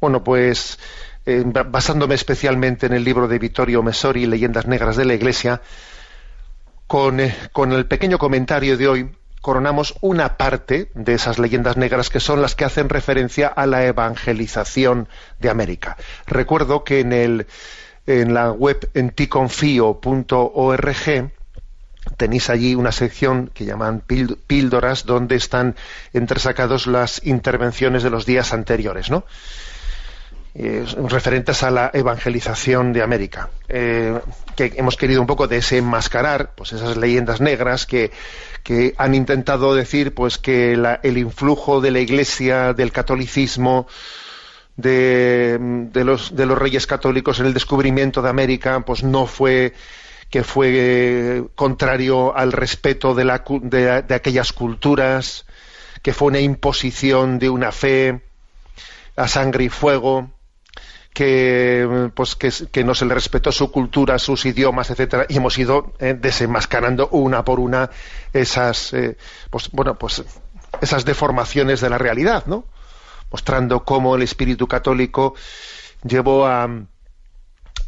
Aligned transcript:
Bueno, 0.00 0.22
pues 0.24 0.78
eh, 1.26 1.42
ba- 1.46 1.64
basándome 1.64 2.14
especialmente 2.14 2.86
en 2.86 2.94
el 2.94 3.04
libro 3.04 3.28
de 3.28 3.38
Vittorio 3.38 3.82
Messori, 3.82 4.26
Leyendas 4.26 4.66
Negras 4.66 4.96
de 4.96 5.04
la 5.04 5.14
Iglesia, 5.14 5.60
con, 6.86 7.20
eh, 7.20 7.34
con 7.52 7.72
el 7.72 7.86
pequeño 7.86 8.18
comentario 8.18 8.76
de 8.76 8.88
hoy 8.88 9.10
coronamos 9.40 9.94
una 10.00 10.36
parte 10.36 10.90
de 10.94 11.14
esas 11.14 11.38
leyendas 11.38 11.76
negras 11.76 12.10
que 12.10 12.20
son 12.20 12.42
las 12.42 12.54
que 12.54 12.64
hacen 12.64 12.88
referencia 12.88 13.48
a 13.48 13.66
la 13.66 13.84
evangelización 13.84 15.08
de 15.38 15.50
América. 15.50 15.96
Recuerdo 16.26 16.84
que 16.84 17.00
en, 17.00 17.46
en 18.06 18.34
la 18.34 18.50
web 18.50 18.90
enticonfio.org 18.94 21.30
tenéis 22.16 22.50
allí 22.50 22.74
una 22.74 22.92
sección 22.92 23.50
que 23.54 23.64
llaman 23.64 24.02
píld- 24.06 24.38
píldoras 24.46 25.06
donde 25.06 25.36
están 25.36 25.76
entresacados 26.12 26.86
las 26.86 27.24
intervenciones 27.24 28.02
de 28.02 28.10
los 28.10 28.26
días 28.26 28.52
anteriores, 28.52 29.10
¿no? 29.10 29.24
Referentes 31.08 31.62
a 31.62 31.70
la 31.70 31.90
evangelización 31.94 32.92
de 32.92 33.02
América, 33.02 33.48
eh, 33.68 34.18
que 34.56 34.72
hemos 34.76 34.96
querido 34.96 35.20
un 35.20 35.26
poco 35.28 35.46
desenmascarar 35.46 36.52
pues 36.56 36.72
esas 36.72 36.96
leyendas 36.96 37.40
negras 37.40 37.86
que, 37.86 38.10
han 38.98 39.14
intentado 39.14 39.74
decir 39.74 40.12
pues 40.14 40.36
que 40.36 40.76
la- 40.76 41.00
el 41.02 41.16
influjo 41.16 41.80
de 41.80 41.90
la 41.90 42.00
Iglesia, 42.00 42.74
del 42.74 42.92
catolicismo, 42.92 43.86
de, 44.76 45.56
de 45.60 46.04
los, 46.04 46.36
de 46.36 46.44
los 46.44 46.58
reyes 46.58 46.86
católicos 46.86 47.40
en 47.40 47.46
el 47.46 47.54
descubrimiento 47.54 48.20
de 48.20 48.28
América, 48.28 48.80
pues 48.80 49.02
no 49.04 49.26
fue 49.26 49.72
que 50.28 50.44
fue 50.44 50.68
eh, 50.74 51.44
contrario 51.54 52.36
al 52.36 52.52
respeto 52.52 53.14
de, 53.14 53.24
la, 53.24 53.42
de, 53.62 54.02
de 54.02 54.14
aquellas 54.14 54.52
culturas, 54.52 55.46
que 56.02 56.12
fue 56.12 56.28
una 56.28 56.40
imposición 56.40 57.38
de 57.38 57.48
una 57.48 57.72
fe 57.72 58.20
a 59.16 59.26
sangre 59.28 59.64
y 59.64 59.68
fuego, 59.70 60.30
que 61.18 62.12
pues 62.14 62.36
que, 62.36 62.84
no 62.84 62.94
se 62.94 63.04
le 63.04 63.12
respetó 63.12 63.50
su 63.50 63.72
cultura, 63.72 64.20
sus 64.20 64.46
idiomas, 64.46 64.88
etcétera, 64.90 65.26
y 65.28 65.38
hemos 65.38 65.58
ido 65.58 65.92
eh, 65.98 66.16
desenmascarando 66.16 67.08
una 67.08 67.44
por 67.44 67.58
una 67.58 67.90
esas 68.32 68.92
eh, 68.92 69.16
pues 69.50 69.68
bueno 69.72 69.98
pues 69.98 70.22
esas 70.80 71.04
deformaciones 71.04 71.80
de 71.80 71.90
la 71.90 71.98
realidad, 71.98 72.46
¿no? 72.46 72.66
Mostrando 73.32 73.82
cómo 73.82 74.14
el 74.14 74.22
espíritu 74.22 74.68
católico 74.68 75.34
llevó 76.04 76.46
a, 76.46 76.68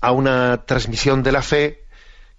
a 0.00 0.10
una 0.10 0.64
transmisión 0.66 1.22
de 1.22 1.30
la 1.30 1.42
fe 1.42 1.84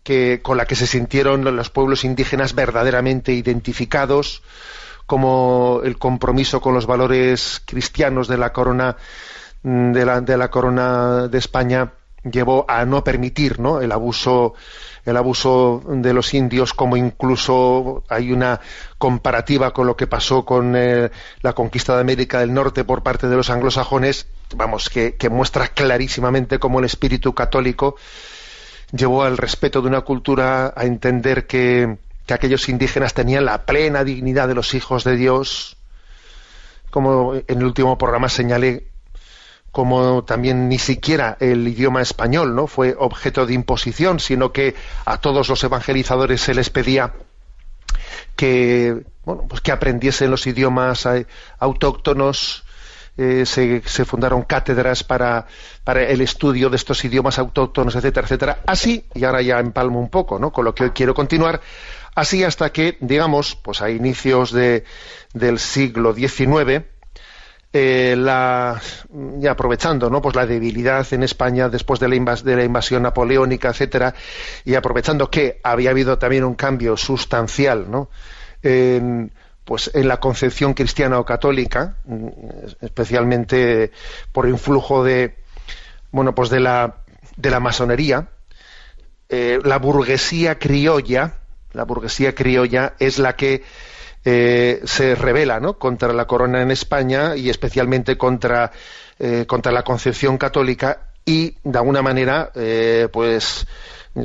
que 0.03 0.41
con 0.44 0.58
la 0.58 0.66
que 0.66 0.75
se 0.75 0.88
sintieron 0.88 1.46
los 1.56 1.69
pueblos 1.69 2.03
indígenas 2.03 2.53
verdaderamente 2.53 3.31
identificados, 3.31 4.44
como 5.06 5.79
el 5.85 5.97
compromiso 5.97 6.59
con 6.59 6.73
los 6.73 6.85
valores 6.85 7.62
cristianos 7.66 8.28
de 8.28 8.38
la 8.38 8.52
corona 8.52 8.97
de 9.63 10.05
la, 10.05 10.22
de 10.22 10.38
la 10.38 10.49
corona 10.49 11.27
de 11.27 11.38
España 11.38 11.94
llevó 12.23 12.66
a 12.67 12.85
no 12.85 13.03
permitir 13.03 13.59
¿no? 13.59 13.81
el 13.81 13.91
abuso 13.91 14.53
el 15.05 15.17
abuso 15.17 15.81
de 15.88 16.13
los 16.13 16.33
indios 16.35 16.73
como 16.73 16.95
incluso 16.95 18.03
hay 18.07 18.31
una 18.31 18.59
comparativa 18.99 19.73
con 19.73 19.88
lo 19.88 19.95
que 19.95 20.05
pasó 20.05 20.45
con 20.45 20.75
eh, 20.75 21.09
la 21.41 21.53
conquista 21.53 21.95
de 21.95 22.01
América 22.01 22.39
del 22.39 22.53
Norte 22.53 22.83
por 22.83 23.01
parte 23.01 23.27
de 23.27 23.35
los 23.35 23.49
anglosajones 23.49 24.27
vamos 24.55 24.89
que, 24.89 25.16
que 25.16 25.29
muestra 25.29 25.69
clarísimamente 25.69 26.59
cómo 26.59 26.79
el 26.79 26.85
espíritu 26.85 27.33
católico 27.33 27.95
llevó 28.91 29.23
al 29.23 29.38
respeto 29.38 29.81
de 29.81 29.88
una 29.88 30.01
cultura 30.01 30.73
a 30.75 30.85
entender 30.85 31.47
que, 31.47 31.97
que 32.28 32.33
aquellos 32.35 32.69
indígenas 32.69 33.16
tenían 33.16 33.45
la 33.45 33.66
plena 33.66 34.03
dignidad 34.03 34.47
de 34.47 34.55
los 34.55 34.75
hijos 34.75 35.03
de 35.03 35.16
Dios 35.16 35.78
como 36.91 37.33
en 37.33 37.43
el 37.47 37.63
último 37.63 37.97
programa 37.97 38.29
señalé 38.29 38.91
como 39.72 40.24
también 40.24 40.68
ni 40.68 40.80
siquiera 40.80 41.38
el 41.40 41.68
idioma 41.68 42.02
español 42.02 42.56
no 42.56 42.68
fue 42.68 42.96
objeto 42.98 43.46
de 43.46 43.54
imposición 43.54 44.20
sino 44.20 44.52
que 44.52 44.76
a 45.06 45.18
todos 45.18 45.48
los 45.50 45.64
evangelizadores 45.64 46.42
se 46.42 46.54
les 46.54 46.70
pedía 46.70 47.14
que 48.36 49.04
bueno 49.24 49.46
pues 49.48 49.62
que 49.62 49.72
aprendiesen 49.72 50.32
los 50.32 50.46
idiomas 50.48 51.06
eh, 51.06 51.26
autóctonos 51.59 52.64
eh, 53.18 53.46
se, 53.46 53.82
se 53.86 54.06
fundaron 54.06 54.44
cátedras 54.44 55.04
para, 55.04 55.46
para 55.84 56.03
el 56.03 56.22
estudio 56.22 56.70
de 56.70 56.78
estos 56.78 57.03
idiomas 57.03 57.40
autóctonos, 57.40 57.96
etcétera, 57.96 58.26
etcétera. 58.26 58.62
Así, 58.66 59.06
y 59.14 59.26
ahora 59.26 59.42
ya 59.42 59.59
empalmo 59.59 60.00
un 60.00 60.09
poco, 60.09 60.40
¿no? 60.40 60.52
Con 60.52 60.64
lo 60.64 60.74
que 60.74 60.86
hoy 60.86 60.90
quiero 60.92 61.14
continuar, 61.14 61.59
así 62.16 62.44
hasta 62.46 62.72
que, 62.72 62.98
digamos, 63.02 63.56
pues 63.56 63.82
a 63.82 63.90
inicios 63.90 64.52
de, 64.52 64.86
del 65.34 65.59
siglo 65.59 66.14
XIX, 66.14 66.86
eh, 67.74 68.16
la, 68.18 68.82
y 69.40 69.48
aprovechando 69.48 70.09
¿no? 70.09 70.22
pues 70.22 70.36
la 70.36 70.46
debilidad 70.46 71.08
en 71.14 71.24
España 71.24 71.70
después 71.70 72.00
de 72.00 72.09
la, 72.09 72.36
de 72.36 72.56
la 72.56 72.64
invasión 72.64 73.04
napoleónica, 73.04 73.70
etcétera, 73.70 74.14
y 74.66 74.76
aprovechando 74.76 75.30
que 75.30 75.59
había 75.64 75.92
habido 75.92 76.18
también 76.18 76.44
un 76.44 76.56
cambio 76.56 76.98
sustancial 76.98 77.90
¿no? 77.90 78.09
en, 78.62 79.32
pues 79.64 79.90
en 79.94 80.08
la 80.08 80.20
concepción 80.20 80.74
cristiana 80.74 81.20
o 81.20 81.26
católica, 81.26 81.96
mm, 82.06 82.28
especialmente 82.82 83.92
por 84.32 84.50
influjo 84.50 85.03
de 85.03 85.38
bueno 86.12 86.36
pues 86.36 86.50
de 86.50 86.59
la 86.59 86.98
de 87.38 87.50
la 87.50 87.62
masonería, 87.62 88.28
eh, 89.30 89.59
la 89.64 89.78
burguesía 89.78 90.59
criolla, 90.59 91.36
la 91.72 91.86
burguesía 91.86 92.36
criolla 92.36 92.96
es 93.00 93.18
la 93.18 93.38
que 93.38 93.64
eh, 94.24 94.82
se 94.86 95.16
revela 95.16 95.59
¿no? 95.59 95.80
contra 95.80 96.14
la 96.14 96.28
corona 96.28 96.62
en 96.62 96.72
España 96.72 97.36
y 97.36 97.50
especialmente 97.50 98.18
contra, 98.18 98.72
eh, 99.20 99.46
contra 99.48 99.72
la 99.72 99.84
concepción 99.84 100.38
católica 100.38 101.08
y 101.26 101.56
de 101.64 101.78
alguna 101.78 102.02
manera 102.02 102.52
eh, 102.56 103.08
pues 103.12 103.66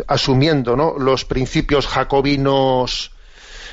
asumiendo 0.06 0.76
¿no? 0.76 0.98
los 0.98 1.24
principios 1.24 1.86
jacobinos 1.86 3.12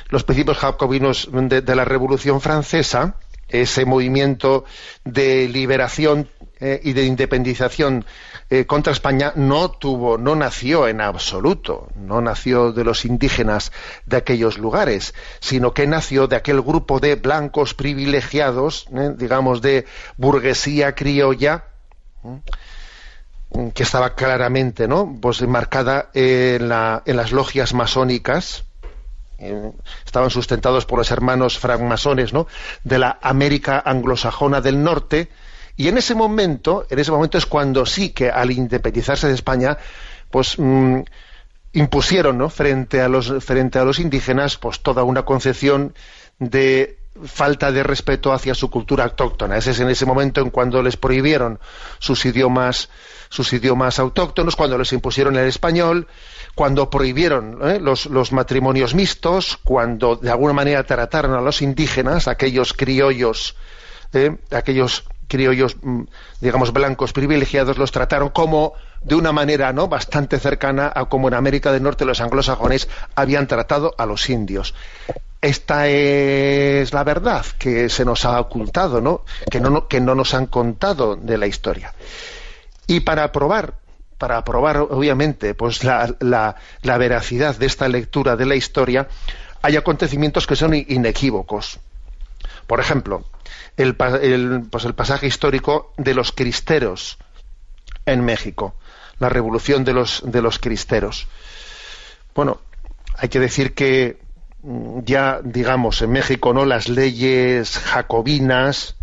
los 0.08 0.24
principios 0.24 0.58
jacobinos 0.58 1.28
de 1.32 1.74
la 1.74 1.84
Revolución 1.84 2.40
Francesa 2.40 3.16
ese 3.48 3.84
movimiento 3.84 4.64
de 5.04 5.48
liberación 5.48 6.28
eh, 6.60 6.80
y 6.84 6.92
de 6.92 7.04
independización 7.04 8.04
eh, 8.50 8.64
contra 8.66 8.92
España 8.92 9.32
no 9.36 9.70
tuvo, 9.70 10.18
no 10.18 10.36
nació 10.36 10.86
en 10.88 11.00
absoluto, 11.00 11.88
no 11.96 12.20
nació 12.20 12.72
de 12.72 12.84
los 12.84 13.04
indígenas 13.04 13.72
de 14.06 14.16
aquellos 14.18 14.58
lugares, 14.58 15.14
sino 15.40 15.74
que 15.74 15.86
nació 15.86 16.26
de 16.26 16.36
aquel 16.36 16.60
grupo 16.62 17.00
de 17.00 17.16
blancos 17.16 17.74
privilegiados, 17.74 18.86
eh, 18.94 19.12
digamos 19.16 19.62
de 19.62 19.86
burguesía 20.16 20.94
criolla, 20.94 21.64
¿eh? 22.24 22.40
que 23.74 23.82
estaba 23.84 24.14
claramente, 24.14 24.88
¿no? 24.88 25.16
Pues 25.20 25.40
marcada 25.42 26.10
en, 26.14 26.68
la- 26.68 27.02
en 27.06 27.16
las 27.16 27.30
logias 27.32 27.72
masónicas, 27.74 28.64
estaban 30.06 30.30
sustentados 30.30 30.86
por 30.86 30.98
los 30.98 31.10
hermanos 31.10 31.58
francmasones 31.58 32.32
¿no? 32.32 32.46
de 32.84 32.98
la 32.98 33.18
América 33.20 33.82
anglosajona 33.84 34.60
del 34.60 34.82
norte 34.82 35.28
y 35.76 35.88
en 35.88 35.98
ese 35.98 36.14
momento 36.14 36.86
en 36.90 36.98
ese 36.98 37.10
momento 37.10 37.38
es 37.38 37.46
cuando 37.46 37.86
sí 37.86 38.10
que 38.10 38.30
al 38.30 38.50
independizarse 38.50 39.28
de 39.28 39.34
España 39.34 39.78
pues 40.30 40.58
mm, 40.58 41.00
impusieron 41.72 42.38
¿no? 42.38 42.48
frente 42.48 43.00
a 43.00 43.08
los 43.08 43.44
frente 43.44 43.78
a 43.78 43.84
los 43.84 43.98
indígenas 43.98 44.56
pues 44.56 44.80
toda 44.80 45.02
una 45.02 45.24
concepción 45.24 45.94
de 46.38 46.98
falta 47.22 47.70
de 47.70 47.82
respeto 47.82 48.32
hacia 48.32 48.54
su 48.54 48.70
cultura 48.70 49.04
autóctona. 49.04 49.56
Ese 49.56 49.70
es 49.70 49.80
en 49.80 49.88
ese 49.88 50.04
momento 50.04 50.40
en 50.40 50.50
cuando 50.50 50.82
les 50.82 50.96
prohibieron 50.96 51.60
sus 51.98 52.24
idiomas, 52.24 52.88
sus 53.28 53.52
idiomas 53.52 53.98
autóctonos, 53.98 54.56
cuando 54.56 54.76
les 54.76 54.92
impusieron 54.92 55.36
el 55.36 55.46
español, 55.46 56.08
cuando 56.54 56.90
prohibieron 56.90 57.58
¿eh? 57.62 57.78
los, 57.80 58.06
los, 58.06 58.32
matrimonios 58.32 58.94
mixtos, 58.94 59.58
cuando 59.62 60.16
de 60.16 60.30
alguna 60.30 60.52
manera 60.52 60.82
trataron 60.84 61.34
a 61.34 61.40
los 61.40 61.62
indígenas, 61.62 62.26
aquellos 62.26 62.72
criollos, 62.72 63.56
¿eh? 64.12 64.36
aquellos 64.50 65.04
criollos, 65.28 65.76
mm, 65.82 66.02
digamos, 66.40 66.72
blancos 66.72 67.12
privilegiados, 67.12 67.78
los 67.78 67.92
trataron 67.92 68.30
como 68.30 68.74
de 69.02 69.14
una 69.14 69.32
manera 69.32 69.72
no 69.72 69.88
bastante 69.88 70.38
cercana 70.38 70.92
a 70.94 71.06
como 71.06 71.28
en 71.28 71.34
América 71.34 71.72
del 71.72 71.82
Norte 71.82 72.04
los 72.04 72.20
anglosajones 72.20 72.88
habían 73.14 73.46
tratado 73.46 73.94
a 73.98 74.06
los 74.06 74.28
indios. 74.30 74.74
Esta 75.40 75.88
es 75.88 76.94
la 76.94 77.04
verdad 77.04 77.44
que 77.58 77.90
se 77.90 78.06
nos 78.06 78.24
ha 78.24 78.40
ocultado, 78.40 79.02
¿no? 79.02 79.24
Que 79.50 79.60
no, 79.60 79.88
que 79.88 80.00
no 80.00 80.14
nos 80.14 80.32
han 80.32 80.46
contado 80.46 81.16
de 81.16 81.36
la 81.36 81.46
historia. 81.46 81.92
Y 82.86 83.00
para 83.00 83.30
probar, 83.30 83.74
para 84.16 84.42
probar 84.42 84.78
obviamente, 84.78 85.54
pues 85.54 85.84
la, 85.84 86.14
la, 86.20 86.98
veracidad 86.98 87.56
de 87.56 87.66
esta 87.66 87.88
lectura 87.88 88.36
de 88.36 88.46
la 88.46 88.54
historia, 88.54 89.08
hay 89.60 89.76
acontecimientos 89.76 90.46
que 90.46 90.56
son 90.56 90.74
inequívocos. 90.74 91.78
Por 92.66 92.80
ejemplo, 92.80 93.24
el, 93.76 93.96
el, 94.22 94.62
pues 94.70 94.84
el 94.84 94.94
pasaje 94.94 95.26
histórico 95.26 95.92
de 95.96 96.14
los 96.14 96.32
cristeros 96.32 97.18
en 98.06 98.24
México 98.24 98.74
la 99.18 99.28
revolución 99.28 99.84
de 99.84 99.92
los, 99.92 100.22
de 100.24 100.42
los 100.42 100.58
cristeros. 100.58 101.28
Bueno, 102.34 102.60
hay 103.16 103.28
que 103.28 103.40
decir 103.40 103.74
que 103.74 104.18
mm, 104.62 105.00
ya, 105.04 105.40
digamos, 105.42 106.02
en 106.02 106.10
México, 106.10 106.52
¿no? 106.52 106.64
Las 106.64 106.88
leyes 106.88 107.78
jacobinas, 107.78 108.96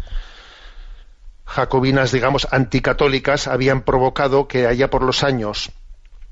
jacobinas, 1.46 2.12
digamos, 2.12 2.48
anticatólicas, 2.52 3.48
habían 3.48 3.82
provocado 3.82 4.48
que 4.48 4.68
allá 4.68 4.90
por 4.90 5.04
los 5.04 5.24
años 5.24 5.72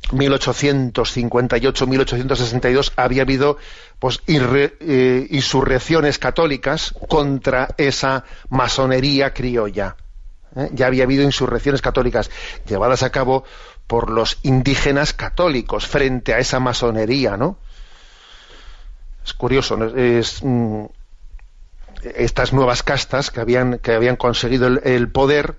1858-1862 0.09 2.93
había 2.95 3.23
habido 3.23 3.57
pues 3.99 4.21
eh, 4.27 5.27
insurrecciones 5.29 6.17
católicas 6.17 6.93
contra 7.07 7.75
esa 7.77 8.23
masonería 8.49 9.33
criolla. 9.33 9.95
¿eh? 10.55 10.69
Ya 10.73 10.87
había 10.87 11.03
habido 11.03 11.21
insurrecciones 11.23 11.81
católicas 11.81 12.31
llevadas 12.65 13.03
a 13.03 13.11
cabo 13.11 13.43
por 13.87 14.09
los 14.09 14.39
indígenas 14.43 15.13
católicos 15.13 15.87
frente 15.87 16.33
a 16.33 16.39
esa 16.39 16.59
masonería, 16.59 17.37
¿no? 17.37 17.57
Es 19.25 19.33
curioso, 19.33 19.77
es, 19.95 20.43
mm, 20.43 20.85
estas 22.15 22.53
nuevas 22.53 22.83
castas 22.83 23.31
que 23.31 23.41
habían, 23.41 23.79
que 23.79 23.93
habían 23.93 24.15
conseguido 24.15 24.67
el, 24.67 25.11
poder 25.11 25.57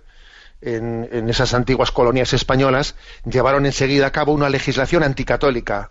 en, 0.62 1.28
esas 1.28 1.54
antiguas 1.54 1.90
colonias 1.90 2.32
españolas 2.32 2.94
llevaron 3.24 3.66
enseguida 3.66 4.06
a 4.06 4.12
cabo 4.12 4.32
una 4.32 4.48
legislación 4.48 5.02
anticatólica 5.02 5.90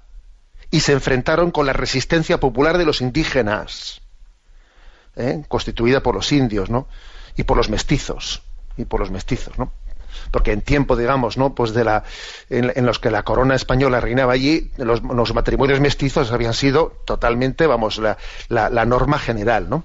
y 0.72 0.82
se 0.82 0.94
enfrentaron 0.94 1.52
con 1.52 1.66
la 1.66 1.74
resistencia 1.74 2.40
popular 2.40 2.78
de 2.78 2.86
los 2.86 3.02
indígenas, 3.02 4.02
¿eh? 5.16 5.44
constituida 5.48 6.02
por 6.02 6.16
los 6.16 6.32
indios, 6.32 6.70
¿no? 6.70 6.88
Y 7.36 7.44
por 7.44 7.58
los 7.58 7.70
mestizos, 7.70 8.44
y 8.78 8.86
por 8.86 9.00
los 9.00 9.10
mestizos, 9.10 9.58
¿no? 9.58 9.72
porque 10.32 10.52
en 10.52 10.62
tiempo, 10.62 10.96
digamos, 10.96 11.38
¿no? 11.38 11.56
Pues 11.56 11.74
de 11.74 11.84
la, 11.84 12.04
en, 12.50 12.86
los 12.86 13.00
que 13.00 13.12
la 13.12 13.24
corona 13.24 13.56
española 13.56 14.00
reinaba 14.00 14.34
allí, 14.34 14.72
los, 14.78 15.34
matrimonios 15.34 15.80
mestizos 15.80 16.32
habían 16.32 16.54
sido 16.54 16.94
totalmente, 17.06 17.68
vamos, 17.68 17.98
la, 17.98 18.18
la, 18.50 18.86
norma 18.86 19.20
general, 19.20 19.70
¿no? 19.70 19.84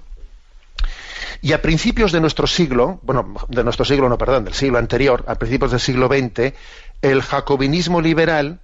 Y 1.41 1.53
a 1.53 1.61
principios 1.61 2.11
de 2.11 2.21
nuestro 2.21 2.47
siglo, 2.47 2.99
bueno, 3.03 3.35
de 3.49 3.63
nuestro 3.63 3.85
siglo, 3.85 4.09
no, 4.09 4.17
perdón, 4.17 4.45
del 4.45 4.53
siglo 4.53 4.77
anterior, 4.77 5.23
a 5.27 5.35
principios 5.35 5.71
del 5.71 5.79
siglo 5.79 6.07
XX, 6.07 6.53
el 7.01 7.21
jacobinismo 7.21 8.01
liberal 8.01 8.59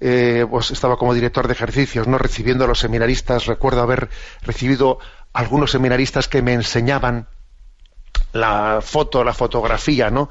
eh, 0.00 0.46
pues 0.48 0.70
estaba 0.70 0.96
como 0.96 1.12
director 1.12 1.46
de 1.46 1.52
ejercicios, 1.52 2.06
¿no? 2.06 2.18
Recibiendo 2.18 2.64
a 2.64 2.68
los 2.68 2.78
seminaristas, 2.78 3.46
recuerdo 3.46 3.82
haber 3.82 4.08
recibido 4.42 4.98
algunos 5.32 5.72
seminaristas 5.72 6.28
que 6.28 6.40
me 6.40 6.54
enseñaban 6.54 7.26
la 8.32 8.80
foto, 8.80 9.24
la 9.24 9.34
fotografía, 9.34 10.10
¿no? 10.10 10.30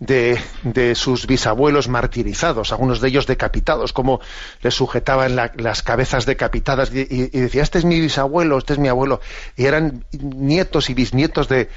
De, 0.00 0.94
sus 0.94 1.26
bisabuelos 1.26 1.88
martirizados, 1.88 2.72
algunos 2.72 3.00
de 3.00 3.08
ellos 3.08 3.26
decapitados, 3.26 3.92
como 3.92 4.20
les 4.62 4.74
sujetaban 4.74 5.36
las 5.36 5.82
cabezas 5.82 6.26
decapitadas 6.26 6.90
y, 6.92 7.28
decía, 7.28 7.62
este 7.62 7.78
es 7.78 7.84
mi 7.84 8.00
bisabuelo, 8.00 8.58
este 8.58 8.74
es 8.74 8.78
mi 8.78 8.88
abuelo, 8.88 9.20
y 9.56 9.66
eran 9.66 10.04
nietos 10.12 10.90
y 10.90 10.94
bisnietos 10.94 11.48
de, 11.48 11.68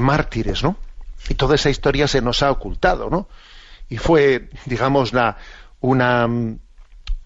mártires, 0.00 0.62
¿no? 0.62 0.76
Y 1.28 1.34
toda 1.34 1.54
esa 1.54 1.70
historia 1.70 2.08
se 2.08 2.22
nos 2.22 2.42
ha 2.42 2.50
ocultado, 2.50 3.10
¿no? 3.10 3.28
Y 3.88 3.98
fue, 3.98 4.48
digamos, 4.66 5.12
la, 5.12 5.36
una, 5.80 6.28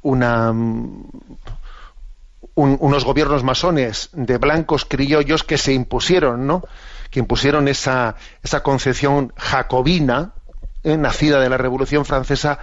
una 0.03 0.53
unos 2.57 3.05
gobiernos 3.05 3.43
masones 3.43 4.11
de 4.13 4.39
blancos 4.39 4.85
criollos 4.85 5.43
que 5.43 5.59
se 5.59 5.73
impusieron, 5.73 6.47
¿no? 6.47 6.63
Que 7.15 7.21
impusieron 7.21 7.69
esa, 7.69 8.17
esa 8.43 8.65
concepción 8.65 9.33
jacobina, 9.37 10.33
eh, 10.83 10.97
nacida 10.97 11.39
de 11.39 11.49
la 11.49 11.57
Revolución 11.57 12.05
Francesa, 12.05 12.59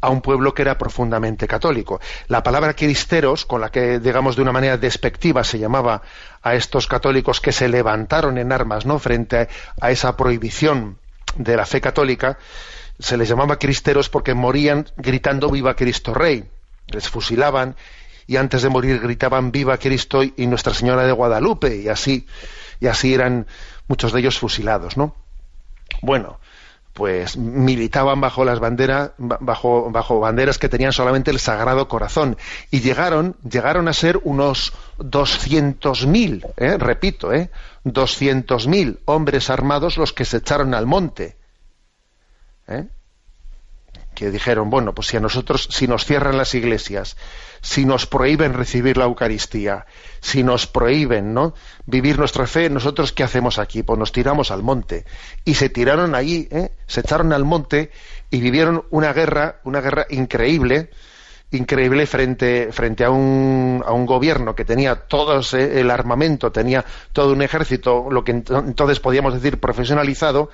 a 0.00 0.10
un 0.10 0.20
pueblo 0.20 0.54
que 0.54 0.62
era 0.62 0.76
profundamente 0.76 1.46
católico. 1.46 2.00
La 2.26 2.42
palabra 2.42 2.74
cristeros, 2.74 3.46
con 3.46 3.60
la 3.60 3.70
que, 3.70 4.00
digamos, 4.00 4.34
de 4.34 4.42
una 4.42 4.50
manera 4.50 4.76
despectiva 4.76 5.44
se 5.44 5.60
llamaba 5.60 6.02
a 6.42 6.56
estos 6.56 6.88
católicos 6.88 7.40
que 7.40 7.52
se 7.52 7.68
levantaron 7.68 8.38
en 8.38 8.50
armas, 8.50 8.86
¿no?, 8.86 8.98
frente 8.98 9.48
a, 9.80 9.90
esa 9.92 10.16
prohibición 10.16 10.98
de 11.36 11.56
la 11.56 11.64
fe 11.64 11.80
católica, 11.80 12.38
se 12.98 13.16
les 13.16 13.28
llamaba 13.28 13.60
cristeros 13.60 14.08
porque 14.08 14.34
morían 14.34 14.88
gritando 14.96 15.48
viva 15.48 15.76
Cristo 15.76 16.12
Rey. 16.12 16.50
Les 16.88 17.08
fusilaban 17.08 17.76
y 18.26 18.36
antes 18.36 18.62
de 18.62 18.68
morir 18.68 18.98
gritaban 18.98 19.52
viva 19.52 19.78
Cristo 19.78 20.24
y 20.24 20.46
Nuestra 20.48 20.74
Señora 20.74 21.04
de 21.04 21.12
Guadalupe 21.12 21.76
y 21.76 21.88
así 21.88 22.26
y 22.82 22.88
así 22.88 23.14
eran 23.14 23.46
muchos 23.88 24.12
de 24.12 24.20
ellos 24.20 24.38
fusilados, 24.38 24.96
¿no? 24.96 25.14
Bueno, 26.00 26.38
pues 26.92 27.36
militaban 27.36 28.20
bajo 28.20 28.44
las 28.44 28.60
banderas 28.60 29.12
bajo, 29.16 30.20
banderas 30.20 30.58
que 30.58 30.68
tenían 30.68 30.92
solamente 30.92 31.30
el 31.30 31.38
Sagrado 31.38 31.88
Corazón 31.88 32.36
y 32.70 32.80
llegaron 32.80 33.36
llegaron 33.48 33.88
a 33.88 33.92
ser 33.92 34.20
unos 34.24 34.74
200.000, 34.98 36.52
¿eh? 36.56 36.76
repito, 36.78 37.32
¿eh? 37.32 37.50
200.000 37.84 38.98
hombres 39.06 39.48
armados 39.48 39.96
los 39.96 40.12
que 40.12 40.24
se 40.24 40.38
echaron 40.38 40.74
al 40.74 40.86
monte. 40.86 41.36
¿eh? 42.68 42.86
Que 44.14 44.30
dijeron, 44.30 44.70
bueno, 44.70 44.94
pues 44.94 45.08
si 45.08 45.16
a 45.16 45.20
nosotros, 45.20 45.68
si 45.70 45.86
nos 45.86 46.04
cierran 46.04 46.36
las 46.36 46.54
iglesias, 46.54 47.16
si 47.62 47.84
nos 47.84 48.06
prohíben 48.06 48.54
recibir 48.54 48.96
la 48.96 49.04
Eucaristía, 49.04 49.86
si 50.20 50.42
nos 50.42 50.66
prohíben 50.66 51.32
¿no? 51.32 51.54
vivir 51.86 52.18
nuestra 52.18 52.46
fe, 52.46 52.68
nosotros 52.68 53.12
qué 53.12 53.22
hacemos 53.22 53.58
aquí? 53.58 53.82
Pues 53.82 53.98
nos 53.98 54.12
tiramos 54.12 54.50
al 54.50 54.62
monte. 54.62 55.04
Y 55.44 55.54
se 55.54 55.68
tiraron 55.68 56.14
allí, 56.14 56.48
¿eh? 56.50 56.72
se 56.86 57.00
echaron 57.00 57.32
al 57.32 57.44
monte 57.44 57.90
y 58.30 58.40
vivieron 58.40 58.84
una 58.90 59.12
guerra, 59.12 59.60
una 59.64 59.80
guerra 59.80 60.06
increíble, 60.10 60.90
increíble 61.52 62.06
frente, 62.06 62.70
frente 62.72 63.04
a, 63.04 63.10
un, 63.10 63.82
a 63.86 63.92
un 63.92 64.06
gobierno 64.06 64.54
que 64.54 64.64
tenía 64.64 64.96
todo 64.96 65.40
el 65.52 65.90
armamento, 65.90 66.50
tenía 66.50 66.84
todo 67.12 67.32
un 67.32 67.42
ejército, 67.42 68.08
lo 68.10 68.24
que 68.24 68.32
entonces 68.32 69.00
podíamos 69.00 69.34
decir 69.34 69.60
profesionalizado, 69.60 70.50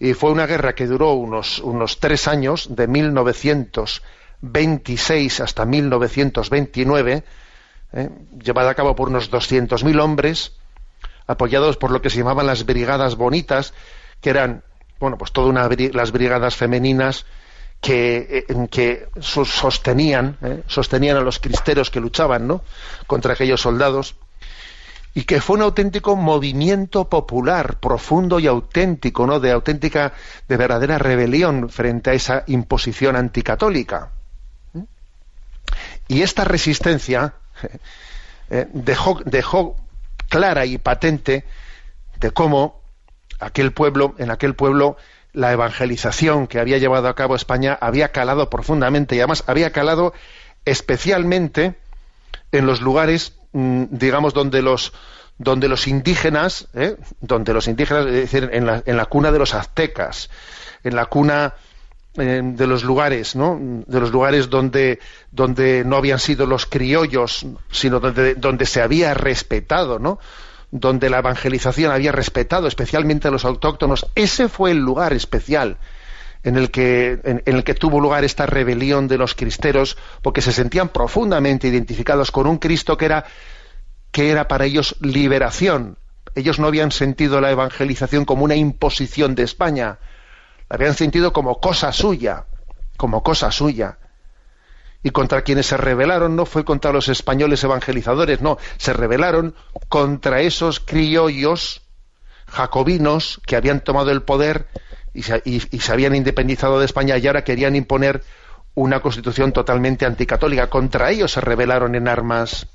y 0.00 0.14
fue 0.14 0.32
una 0.32 0.46
guerra 0.46 0.74
que 0.74 0.86
duró 0.86 1.12
unos, 1.12 1.60
unos 1.60 2.00
tres 2.00 2.26
años, 2.26 2.74
de 2.74 2.88
1900 2.88 4.02
26 4.42 5.40
hasta 5.40 5.64
1929, 5.64 7.24
¿eh? 7.92 8.10
llevada 8.42 8.70
a 8.70 8.74
cabo 8.74 8.96
por 8.96 9.08
unos 9.08 9.30
200.000 9.30 10.00
hombres, 10.00 10.52
apoyados 11.26 11.76
por 11.76 11.90
lo 11.90 12.00
que 12.00 12.10
se 12.10 12.18
llamaban 12.18 12.46
las 12.46 12.64
brigadas 12.64 13.16
bonitas, 13.16 13.74
que 14.20 14.30
eran, 14.30 14.62
bueno, 14.98 15.18
pues 15.18 15.32
todas 15.32 15.54
las 15.92 16.12
brigadas 16.12 16.56
femeninas 16.56 17.26
que, 17.80 18.44
eh, 18.48 18.68
que 18.70 19.08
sostenían, 19.20 20.36
¿eh? 20.42 20.62
sostenían 20.66 21.16
a 21.16 21.20
los 21.20 21.38
cristeros 21.38 21.90
que 21.90 22.00
luchaban, 22.00 22.46
¿no? 22.46 22.62
Contra 23.06 23.34
aquellos 23.34 23.60
soldados 23.60 24.16
y 25.14 25.24
que 25.24 25.40
fue 25.40 25.56
un 25.56 25.62
auténtico 25.62 26.14
movimiento 26.14 27.08
popular, 27.08 27.80
profundo 27.80 28.38
y 28.38 28.46
auténtico, 28.46 29.26
¿no? 29.26 29.40
De 29.40 29.50
auténtica, 29.50 30.12
de 30.48 30.56
verdadera 30.56 30.98
rebelión 30.98 31.68
frente 31.68 32.10
a 32.10 32.12
esa 32.14 32.44
imposición 32.46 33.16
anticatólica. 33.16 34.10
Y 36.06 36.22
esta 36.22 36.44
resistencia 36.44 37.34
eh, 38.50 38.68
dejó, 38.72 39.20
dejó 39.24 39.76
clara 40.28 40.64
y 40.64 40.78
patente 40.78 41.44
de 42.20 42.30
cómo 42.30 42.80
aquel 43.40 43.72
pueblo, 43.72 44.14
en 44.18 44.30
aquel 44.30 44.54
pueblo, 44.54 44.96
la 45.32 45.52
evangelización 45.52 46.46
que 46.46 46.58
había 46.58 46.78
llevado 46.78 47.08
a 47.08 47.14
cabo 47.14 47.36
España 47.36 47.76
había 47.80 48.10
calado 48.12 48.50
profundamente 48.50 49.16
y 49.16 49.20
además 49.20 49.44
había 49.46 49.70
calado 49.70 50.12
especialmente 50.64 51.76
en 52.52 52.66
los 52.66 52.80
lugares, 52.80 53.34
digamos, 53.52 54.34
donde 54.34 54.62
los 54.62 54.92
donde 55.38 55.68
los 55.68 55.88
indígenas, 55.88 56.68
¿eh? 56.74 56.96
donde 57.22 57.54
los 57.54 57.66
indígenas, 57.66 58.04
es 58.06 58.12
decir, 58.12 58.50
en 58.52 58.66
la, 58.66 58.82
en 58.84 58.98
la 58.98 59.06
cuna 59.06 59.32
de 59.32 59.38
los 59.38 59.54
aztecas, 59.54 60.28
en 60.84 60.94
la 60.94 61.06
cuna 61.06 61.54
eh, 62.18 62.42
de 62.44 62.66
los 62.66 62.84
lugares, 62.84 63.34
¿no? 63.36 63.58
De 63.86 64.00
los 64.00 64.10
lugares 64.10 64.50
donde, 64.50 64.98
donde 65.30 65.82
no 65.86 65.96
habían 65.96 66.18
sido 66.18 66.44
los 66.44 66.66
criollos, 66.66 67.46
sino 67.70 68.00
donde, 68.00 68.34
donde 68.34 68.66
se 68.66 68.82
había 68.82 69.14
respetado, 69.14 69.98
¿no? 69.98 70.18
Donde 70.70 71.08
la 71.08 71.20
evangelización 71.20 71.90
había 71.90 72.12
respetado, 72.12 72.66
especialmente 72.66 73.28
a 73.28 73.30
los 73.30 73.46
autóctonos. 73.46 74.06
Ese 74.14 74.48
fue 74.48 74.72
el 74.72 74.78
lugar 74.78 75.14
especial 75.14 75.78
en 76.42 76.56
el 76.56 76.70
que, 76.70 77.20
en, 77.24 77.42
el 77.44 77.64
que 77.64 77.74
tuvo 77.74 78.00
lugar 78.00 78.24
esta 78.24 78.46
rebelión 78.46 79.08
de 79.08 79.18
los 79.18 79.34
cristeros, 79.34 79.96
porque 80.22 80.40
se 80.40 80.52
sentían 80.52 80.88
profundamente 80.88 81.68
identificados 81.68 82.30
con 82.30 82.46
un 82.46 82.58
Cristo 82.58 82.96
que 82.96 83.04
era, 83.06 83.24
que 84.10 84.30
era 84.30 84.48
para 84.48 84.64
ellos 84.64 84.96
liberación. 85.00 85.98
Ellos 86.34 86.58
no 86.58 86.66
habían 86.66 86.92
sentido 86.92 87.40
la 87.40 87.50
evangelización 87.50 88.24
como 88.24 88.44
una 88.44 88.54
imposición 88.54 89.34
de 89.34 89.42
España, 89.42 89.98
la 90.68 90.76
habían 90.76 90.94
sentido 90.94 91.32
como 91.32 91.60
cosa 91.60 91.92
suya, 91.92 92.46
como 92.96 93.22
cosa 93.22 93.50
suya. 93.50 93.98
Y 95.02 95.10
contra 95.10 95.42
quienes 95.42 95.66
se 95.66 95.76
rebelaron 95.76 96.36
no 96.36 96.46
fue 96.46 96.64
contra 96.64 96.92
los 96.92 97.08
españoles 97.08 97.64
evangelizadores, 97.64 98.40
no, 98.40 98.58
se 98.76 98.92
rebelaron 98.92 99.54
contra 99.88 100.40
esos 100.40 100.78
criollos 100.78 101.82
jacobinos 102.46 103.40
que 103.46 103.56
habían 103.56 103.80
tomado 103.80 104.10
el 104.10 104.22
poder 104.22 104.68
y 105.14 105.22
se, 105.22 105.92
habían 105.92 106.14
independizado 106.14 106.78
de 106.78 106.86
España 106.86 107.18
y 107.18 107.26
ahora 107.26 107.44
querían 107.44 107.76
imponer 107.76 108.22
una 108.74 109.00
constitución 109.00 109.52
totalmente 109.52 110.06
anticatólica. 110.06 110.70
Contra 110.70 111.10
ellos 111.10 111.32
se 111.32 111.40
rebelaron 111.40 111.94
en 111.94 112.08
armas 112.08 112.66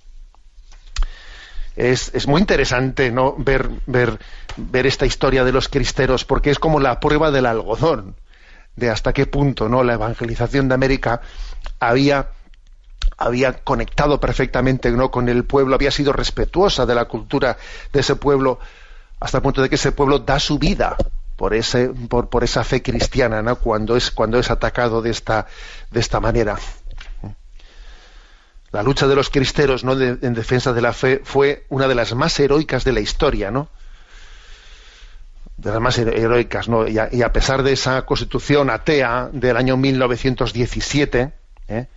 es, 1.75 2.27
muy 2.27 2.41
interesante 2.41 3.11
¿no? 3.11 3.35
ver, 3.37 3.69
ver, 3.85 4.19
ver 4.55 4.85
esta 4.85 5.05
historia 5.05 5.43
de 5.43 5.51
los 5.51 5.67
cristeros, 5.67 6.23
porque 6.23 6.51
es 6.51 6.59
como 6.59 6.79
la 6.79 6.99
prueba 6.99 7.31
del 7.31 7.45
algodón, 7.45 8.15
de 8.75 8.89
hasta 8.89 9.13
qué 9.13 9.25
punto 9.25 9.67
¿no? 9.69 9.83
la 9.83 9.93
evangelización 9.93 10.67
de 10.67 10.75
América 10.75 11.21
había, 11.79 12.29
había 13.17 13.53
conectado 13.53 14.19
perfectamente 14.19 14.89
¿no? 14.91 15.11
con 15.11 15.27
el 15.27 15.43
pueblo, 15.43 15.75
había 15.75 15.91
sido 15.91 16.13
respetuosa 16.13 16.85
de 16.85 16.95
la 16.95 17.05
cultura 17.05 17.57
de 17.91 17.99
ese 17.99 18.15
pueblo, 18.15 18.59
hasta 19.19 19.37
el 19.37 19.43
punto 19.43 19.61
de 19.61 19.69
que 19.69 19.75
ese 19.75 19.91
pueblo 19.91 20.19
da 20.19 20.39
su 20.39 20.57
vida 20.57 20.95
por 21.35 21.53
ese 21.53 21.89
por, 21.89 22.29
por 22.29 22.43
esa 22.43 22.63
fe 22.63 22.81
cristiana 22.81 23.41
¿no? 23.41 23.57
cuando 23.57 23.95
es 23.95 24.11
cuando 24.11 24.39
es 24.39 24.49
atacado 24.51 25.01
de 25.01 25.11
esta 25.11 25.47
de 25.91 25.99
esta 25.99 26.19
manera 26.19 26.57
la 28.75 28.83
lucha 28.83 29.07
de 29.07 29.15
los 29.15 29.29
cristeros 29.29 29.85
¿no? 29.85 29.93
en 29.93 30.33
defensa 30.33 30.73
de 30.73 30.81
la 30.81 30.91
fe 30.91 31.21
fue 31.23 31.65
una 31.69 31.87
de 31.87 31.95
las 31.95 32.13
más 32.13 32.37
heroicas 32.41 32.83
de 32.83 32.91
la 32.91 32.99
historia, 32.99 33.49
¿no? 33.49 33.69
De 35.55 35.71
las 35.71 35.79
más 35.79 35.97
heroicas, 35.97 36.67
¿no? 36.67 36.85
Y 36.85 36.97
a, 36.99 37.31
pesar 37.31 37.63
de 37.63 37.71
esa 37.71 38.01
constitución 38.01 38.69
atea 38.69 39.29
del 39.31 39.55
año 39.55 39.77
1917, 39.77 41.31
¿eh? 41.69 41.87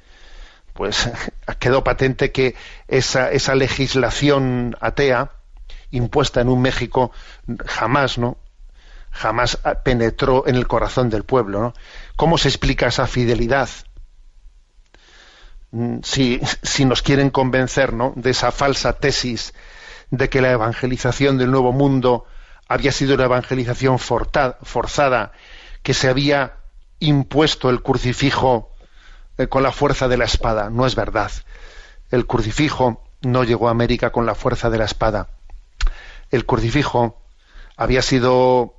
pues 0.72 1.10
quedó 1.58 1.82
patente 1.82 2.30
que 2.30 2.54
esa, 2.86 3.32
esa 3.32 3.56
legislación 3.56 4.76
atea 4.80 5.32
impuesta 5.90 6.40
en 6.40 6.48
un 6.48 6.62
México 6.62 7.10
jamás, 7.66 8.18
¿no? 8.18 8.36
Jamás 9.18 9.58
penetró 9.84 10.46
en 10.46 10.56
el 10.56 10.66
corazón 10.66 11.10
del 11.10 11.24
pueblo. 11.24 11.74
¿Cómo 12.16 12.38
se 12.38 12.48
explica 12.48 12.86
esa 12.86 13.06
fidelidad 13.06 13.68
Mm, 15.70 15.98
si, 16.02 16.84
nos 16.84 17.02
quieren 17.02 17.30
convencer 17.30 17.92
¿no? 17.92 18.12
de 18.16 18.30
esa 18.30 18.52
falsa 18.52 18.94
tesis 18.94 19.54
de 20.10 20.28
que 20.28 20.40
la 20.40 20.52
evangelización 20.52 21.36
del 21.36 21.50
nuevo 21.50 21.72
mundo 21.72 22.24
había 22.66 22.92
sido 22.92 23.14
una 23.14 23.24
evangelización 23.24 23.98
forzada, 23.98 25.32
que 25.82 25.94
se 25.94 26.08
había 26.08 26.56
impuesto 26.98 27.70
el 27.70 27.82
crucifijo 27.82 28.74
eh, 29.38 29.48
con 29.48 29.62
la 29.62 29.72
fuerza 29.72 30.08
de 30.08 30.16
la 30.18 30.24
espada. 30.24 30.68
No 30.70 30.86
es 30.86 30.94
verdad. 30.94 31.30
El 32.10 32.26
crucifijo 32.26 33.04
no 33.22 33.44
llegó 33.44 33.68
a 33.68 33.70
América 33.70 34.10
con 34.10 34.26
la 34.26 34.34
fuerza 34.34 34.70
de 34.70 34.78
la 34.78 34.84
espada. 34.84 35.28
El 36.30 36.44
crucifijo 36.44 37.22
había 37.76 38.02
sido 38.02 38.77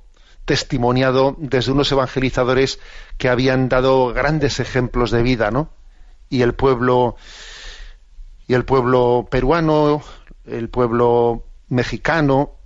testimoniado 0.50 1.36
desde 1.38 1.70
unos 1.70 1.92
evangelizadores 1.92 2.80
que 3.18 3.28
habían 3.28 3.68
dado 3.68 4.12
grandes 4.12 4.58
ejemplos 4.58 5.12
de 5.12 5.22
vida, 5.22 5.52
¿no? 5.52 5.70
y 6.28 6.42
el 6.42 6.54
pueblo 6.54 7.14
y 8.48 8.54
el 8.54 8.64
pueblo 8.64 9.28
peruano, 9.30 10.02
el 10.44 10.68
pueblo 10.68 11.44
mexicano, 11.68 12.56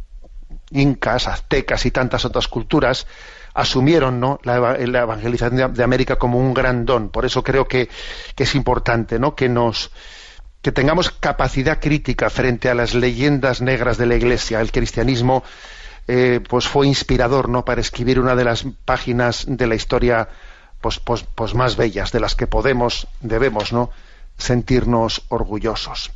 incas, 0.70 1.28
aztecas 1.28 1.84
y 1.84 1.90
tantas 1.90 2.24
otras 2.24 2.48
culturas 2.48 3.06
asumieron 3.52 4.18
¿no? 4.18 4.40
la, 4.44 4.76
evangelización 4.78 5.74
de, 5.74 5.84
América 5.84 6.16
como 6.16 6.38
un 6.38 6.54
gran 6.54 6.86
don. 6.86 7.10
Por 7.10 7.26
eso 7.26 7.44
creo 7.44 7.68
que, 7.68 7.90
es 8.34 8.54
importante 8.54 9.18
¿no? 9.18 9.34
que 9.34 9.50
nos 9.50 9.90
que 10.62 10.72
tengamos 10.72 11.10
capacidad 11.10 11.78
crítica 11.78 12.30
frente 12.30 12.70
a 12.70 12.74
las 12.74 12.94
leyendas 12.94 13.60
negras 13.60 13.98
de 13.98 14.06
la 14.06 14.14
Iglesia. 14.14 14.62
El 14.62 14.72
cristianismo 14.72 15.44
eh, 16.06 16.40
pues 16.48 16.68
fue 16.68 16.86
inspirador 16.86 17.48
¿no? 17.48 17.64
para 17.64 17.80
escribir 17.80 18.20
una 18.20 18.36
de 18.36 18.44
las 18.44 18.66
páginas 18.84 19.44
de 19.48 19.66
la 19.66 19.74
historia 19.74 20.28
pues, 20.80 20.98
pues, 20.98 21.24
pues 21.34 21.54
más 21.54 21.76
bellas, 21.76 22.12
de 22.12 22.20
las 22.20 22.34
que 22.34 22.46
podemos, 22.46 23.06
debemos, 23.20 23.72
¿no? 23.72 23.90
sentirnos 24.36 25.22
orgullosos. 25.28 26.10